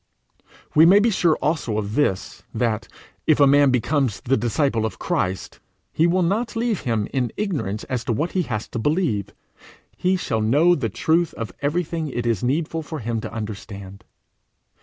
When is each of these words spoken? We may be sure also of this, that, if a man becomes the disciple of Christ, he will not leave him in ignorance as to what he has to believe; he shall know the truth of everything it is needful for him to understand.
We 0.73 0.87
may 0.87 0.97
be 0.97 1.11
sure 1.11 1.35
also 1.43 1.77
of 1.77 1.93
this, 1.93 2.41
that, 2.55 2.87
if 3.27 3.39
a 3.39 3.45
man 3.45 3.69
becomes 3.69 4.19
the 4.21 4.35
disciple 4.35 4.83
of 4.83 4.97
Christ, 4.97 5.59
he 5.93 6.07
will 6.07 6.23
not 6.23 6.55
leave 6.55 6.79
him 6.79 7.07
in 7.13 7.31
ignorance 7.37 7.83
as 7.83 8.03
to 8.05 8.11
what 8.11 8.31
he 8.31 8.41
has 8.41 8.67
to 8.69 8.79
believe; 8.79 9.29
he 9.95 10.15
shall 10.17 10.41
know 10.41 10.73
the 10.73 10.89
truth 10.89 11.35
of 11.35 11.53
everything 11.61 12.07
it 12.07 12.25
is 12.25 12.43
needful 12.43 12.81
for 12.81 12.97
him 12.97 13.21
to 13.21 13.31
understand. 13.31 14.03